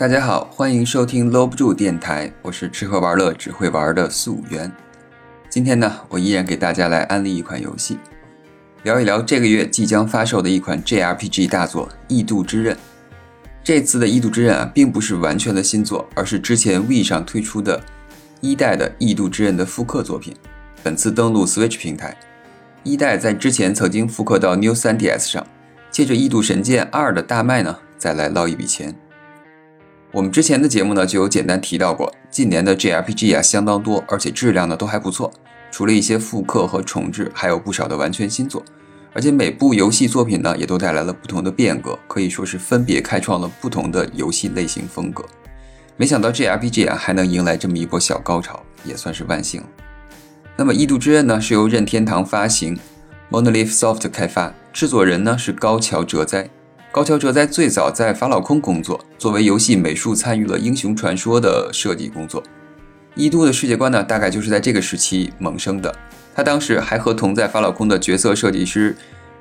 [0.00, 4.72] 大家好，欢迎收听搂不住电台，我是吃喝玩乐只会玩的素媛。
[5.50, 7.98] 今天呢，我依然给大家来安利一款游戏，
[8.82, 12.74] 聊一聊这个月即将发售的一款 JRPG 大作《异度之刃》。
[13.62, 17.78] 这次的《异度之刃》啊，并不是完全的新作，而是之前 w 上推出的
[18.40, 20.34] 一代的《异度之刃》的复刻作品。
[20.82, 22.16] 本次登陆 Switch 平台，
[22.84, 25.46] 一代在之前曾经复刻到 New 3DS 上，
[25.90, 28.94] 借着《异度神剑二》的大卖呢，再来捞一笔钱。
[30.12, 35.32] 我们之前的节目呢，就有简单提到过，近年的 JRPG 啊相当多，而且质量呢都还不错。
[35.70, 38.60] 除了一些复刻和重置，还有不少的完全新作。
[39.12, 45.24] 而且每部游戏作品呢，也都带来了不同的变革，可以说是分别开创了不同的游戏类型风格。
[45.96, 49.62] 没想到 JRPG 啊还能迎来这么一波小高潮，也算是万幸。
[50.56, 52.76] 那么《异度之刃》呢，是由任天堂发行
[53.30, 56.50] ，Monolith Soft 开发，制作人呢是高桥哲哉。
[56.92, 62.42] 高桥哲哉最早在法老空工作，作为游戏美术参与了《英雄传说》的设计工作。
[63.14, 65.94] 一度的世界观呢，大概就是在这个时期萌生的。
[66.34, 68.96] 他当时还和同在法老空的角色设计师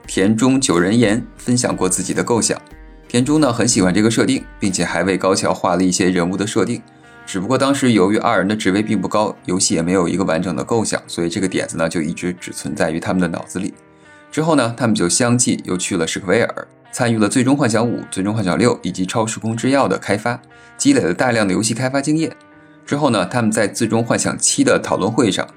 [0.05, 2.61] 田中九人言分享过自己的构想。
[3.07, 6.79] 田中呢很喜欢这个设定，并且还为高桥画了一些人物的设定。
[7.25, 13.73] 只不过当时由于二人的职位并不高，游戏也没有一个完整的构想，所以这个点子呢就一直只存在于他们的脑子里。
[14.31, 20.41] 之后呢，他们就相继又去了史克威尔，参与了《最终幻想五》《最终幻想六》以及《超时空之钥》的开发，
[20.77, 22.35] 积累了大量的游戏开发经验。
[22.85, 25.47] 之后呢，他们在《最终幻想七》的讨论会上。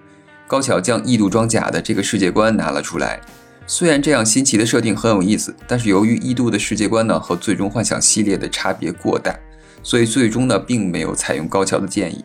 [0.46, 3.18] 高桥将异度装甲的这个世界观拿了出来，
[3.66, 9.34] 虽然这样新奇的设定很有意思，但是由于异度的世界观呢和最终幻想系列的差别过大，
[9.82, 12.22] 所以最终呢并没有采用高桥的建议。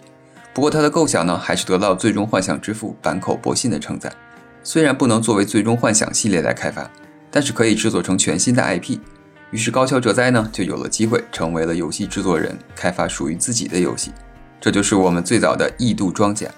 [0.53, 4.12] 不过他的构想呢还是得到最终幻想之父坂口博信的称赞。
[4.62, 6.91] 虽然不能作为最终幻想系列来开发，
[7.37, 8.97] 但是可以制作成全新的 IP。
[9.51, 14.11] 于是高桥哲哉呢就有了机会，成为了游戏制作人，开发属于自己的游戏。
[14.59, 16.49] 这就是我们最早的异度装甲。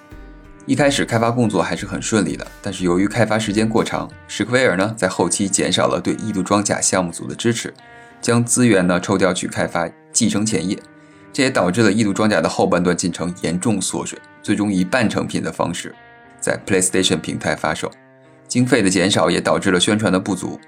[0.65, 7.73] 一开始开发工作还是很顺利的，但是由于开发时间过长，史克威尔呢在后期减少了对异度装甲项目组的支持，
[8.21, 10.79] 将资源呢抽调去开发继承前夜，
[11.33, 15.93] 这也导致了异度装甲的后半段进程严重缩水，最终以半成品的方式
[16.39, 17.91] 在 PlayStation 平台发售。
[18.49, 20.59] 经费的减少也导致了宣传的不足。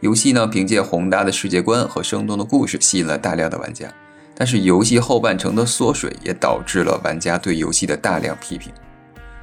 [0.00, 3.92] 游戏呢凭借宏大的世界观和生动的故事吸引了大量的玩家，
[4.34, 8.72] 但是游戏后半程的缩水也导致了玩家对游戏的大量批评。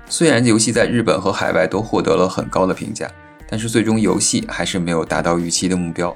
[0.09, 3.11] 虽然游戏在日本和海外都获得了很高的评价，
[3.49, 6.15] 但是最终游戏还是没有达到预期的目标。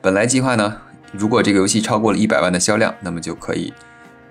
[0.00, 0.76] 本来计划呢，
[1.12, 3.72] 如果这个游戏超过了一百万的销量，那么就可以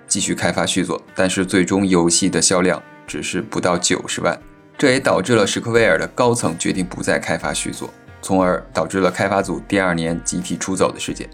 [0.06, 1.00] 继续开发续作。
[1.14, 4.38] 但是最终游戏的销量只是不到九十万，
[4.78, 11.28] 这也导致了史克威尔的高层决定不再开发续作，从而导致了开发组第二年集体出走的事件。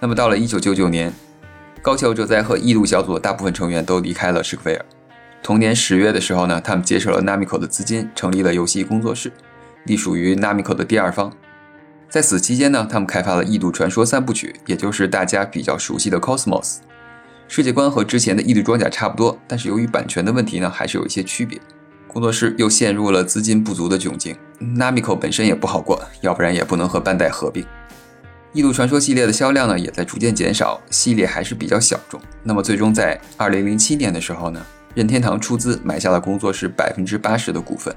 [0.00, 1.12] 那么到了一九九九年，
[1.82, 4.84] 高桥哲哉和异度小组的大部分成员都离开了史克威尔。
[5.42, 9.30] 同年十月的时候呢，他们接受了 Namco 的资金，成立了游戏工作室，
[9.84, 11.30] 隶属于 Namco 的第二方。
[12.08, 16.78] 在此期间呢，他们开发了《异度传说》三部曲，也就是大家比较熟悉的 Cosmos。
[17.46, 21.60] 世界观和之前的《异度装甲》差不多，但是由于版权的问题呢，还是有一些区别。
[22.12, 27.62] 工作室又陷入了资金不足的窘境，Namco 本身也不好过，要不然也不能和班代合并。
[28.52, 32.20] 《异度传说》系列的销量呢，也在逐渐减少，系列还是比较小众。
[32.42, 34.60] 那么最终在2007年的时候呢？
[34.92, 37.94] 任天堂出资买下了工作室百分之八十的股份，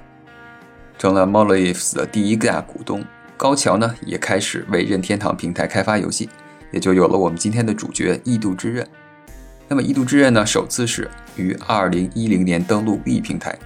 [0.96, 3.04] 成了 Monolith 的第一大股东。
[3.36, 6.28] 高桥呢也开始为任天堂平台开发游戏，
[6.70, 8.84] 也就有了我们今天的主角《异度之刃》。
[9.66, 13.58] 那么《异度之刃》呢，首次是于二零一零年登陆 Wii 平台。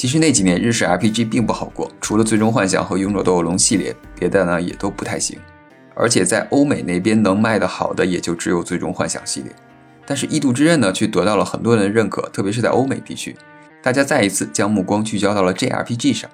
[0.00, 5.38] 其实那几年日式 RPG 并不好过，除了《最终幻想》和《勇者斗恶龙》系列，别的呢也都不太行。
[5.94, 9.52] 而且在欧美那边能卖得好的，也就只有《最终幻想》系列。
[10.06, 13.36] 但是《异度之刃》呢，却得到了很多人的认可，特别是在欧美地区，
[13.82, 16.30] 大家再一次将目光聚焦到了 JRPG 上，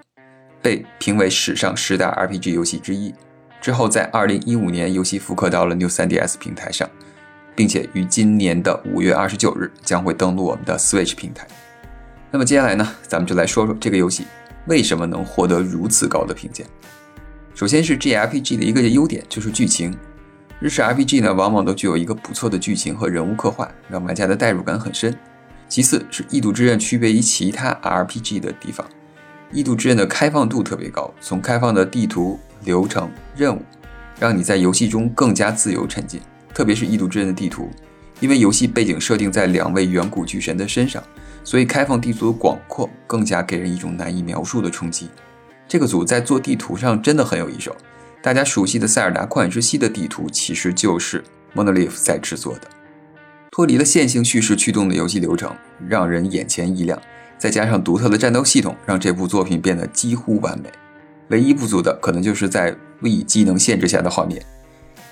[0.62, 3.12] 被评为史上十大 RPG 游戏之一。
[3.60, 6.88] 之后，在2015年，游戏复刻到了 New 3DS 平台上，
[7.56, 11.44] 并且于今年的5月29日将会登陆我们的 Switch 平台。
[12.30, 14.24] 那么接下来呢，咱们就来说说这个游戏
[14.66, 16.64] 为什么能获得如此高的评价。
[17.54, 19.96] 首先是 JRPG 的一个优点，就是剧情。
[20.58, 25.16] 日式 RPG 呢，往往都具有一个不错的剧情和人物刻画，让玩家的代入感很深。
[25.68, 28.86] 其次是《异度之刃》区别于其他 RPG 的地方，
[29.52, 33.62] 《异度之刃》的开放度特别高，从开放的地图、流程、任务，
[34.18, 36.20] 让你在游戏中更加自由沉浸。
[36.54, 37.70] 特别是《异度之刃》的地图，
[38.20, 41.02] 因为游戏背景设定在两位远古巨神的身上，
[41.46, 45.08] 所以开放地图的广阔更加给人一种难以描述的冲击。
[45.68, 47.74] 这个组在做地图上真的很有一手。
[48.20, 51.22] 大家熟悉的塞尔达旷野之息的地图，其实就是
[51.54, 52.62] Monolith 在制作的。
[53.52, 55.54] 脱离了线性叙事驱动的游戏流程，
[55.88, 57.00] 让人眼前一亮。
[57.38, 60.68] 再加上独特的战斗系统，让这部作品变得几乎完美。
[61.28, 64.44] 唯一不足的，可能就是在 V 机能限制下的画面，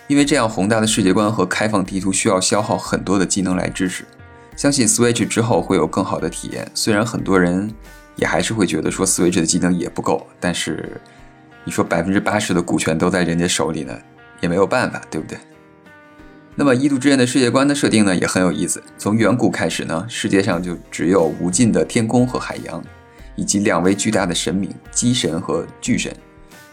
[0.09, 4.05] 因为这样宏大的世界观和开放地图需要消耗很多的机能来支持。
[4.57, 6.71] 相信 Switch 之后会有更好的体验。
[6.75, 7.73] 虽然很多人
[8.17, 11.01] 也还是会觉得说 Switch 的机能也不够，但是
[11.65, 13.99] 你说百分之八十的股权都在人家手里呢，
[14.41, 15.39] 也没有办法，对不对？
[16.57, 18.81] 那么《一度之刃》的世界观的设定呢，也很有意思。
[18.97, 22.81] 从远古开始呢，世界上就只有无尽的天空和海洋，
[23.35, 26.15] 以及两位巨大的神明——鸡神和巨神。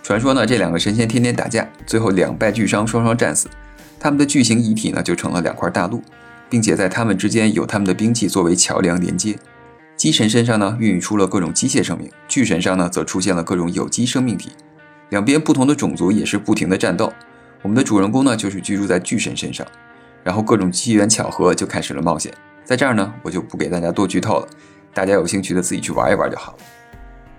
[0.04, 3.50] 传说呢，这两个神仙天天打架，最后两败俱伤，双双战死。
[4.00, 6.04] 他们的巨型遗体呢，就成了两块大陆，
[6.51, 9.39] 并且在他们之间有他们的兵器作为桥梁连接。
[9.95, 14.51] 机神身上呢，孕育出了各种机械生命；巨神上呢，则出现了各种有机生命体。
[15.12, 17.13] 两边不同的种族也是不停的战斗。
[17.62, 19.65] 我们的主人公呢，就是居住在巨神身上，
[20.25, 22.33] 然后各种机缘巧合就开始了冒险。
[22.65, 24.47] 在这儿呢，我就不给大家多剧透了，
[24.94, 26.57] 大家有兴趣的自己去玩一玩就好了。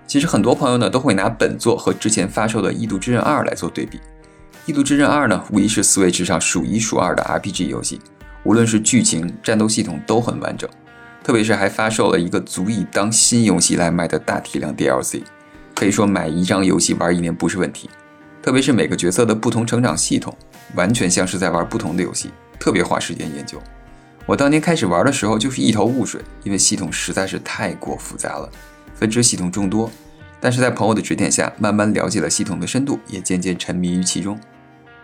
[0.06, 3.99] 其实很多朋友呢，都会拿本作和之前发售的《异度之刃二》来做对比。
[4.67, 8.00] 《异度之刃二》呢，无疑是 Switch 上数一数二的 RPG 游戏，
[8.44, 10.69] 无论是剧情、战斗系统都很完整，
[11.23, 15.23] 特别是还发售了一个足以当新游戏来卖的大体量 DLC，
[15.75, 17.89] 可以说买一张游戏玩一年不是问题。
[18.43, 20.37] 特别是每个角色的不同成长系统，
[20.75, 23.56] 完全像是在玩不同的游戏，特别花时间研究。
[24.27, 28.50] 我当年开始玩的时候就是一头雾水，因为系统实在是太过复杂了，
[28.94, 29.89] 分支系统众多。
[30.41, 34.37] 但是在朋友的指点下，慢慢了解了系统的深度，也渐渐沉迷于其中。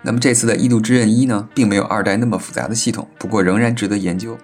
[0.02, 4.38] 那么这次的《异度之刃一》呢，并没有二代那么复杂的系统，不过仍然值得研究。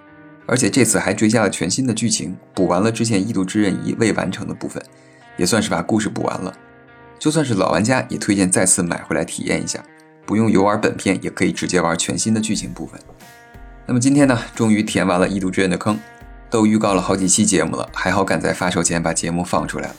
[0.45, 4.83] 而且这次还追加了全新的剧情，补完了之前《异度之刃一》未完成的部分，
[5.37, 6.53] 也算是把故事补完了。
[7.17, 9.83] 就算是老玩家，也推荐再次买回来体验一下，
[10.25, 12.99] 不用游玩本片，也可以直接玩全新的剧情部分。
[13.87, 15.97] 那么今天呢，终于填完了《异度之刃》的坑，
[16.49, 19.95] 都预告了好几期节目了，还好赶在发售前把节目放出来了。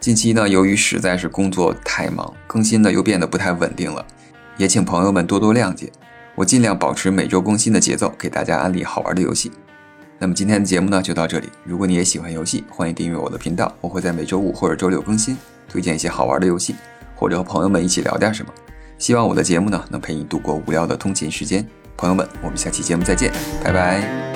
[0.00, 4.06] 近期呢，由于实在是工作太忙，更新呢又变得不太稳定了，
[4.62, 5.90] 也请朋友们多多谅解。
[6.36, 9.50] 我尽量保持每周更新的节奏，给大家安利好玩的游戏。
[10.20, 15.36] 那么今天的节目呢就到这里，如果你也喜欢游戏，欢迎订阅我的频道，我会在每周五或者周六更新。
[15.68, 16.76] 推荐一些好玩的游戏，
[17.16, 18.52] 或者和朋友们一起聊点什么。
[18.98, 21.66] 希望我的节目呢能陪你度过无聊的通勤时间。
[21.96, 23.32] 朋友们，我们下期节目再见，
[23.64, 24.31] 拜拜。